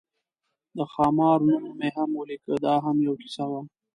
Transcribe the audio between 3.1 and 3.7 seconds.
کیسه وه.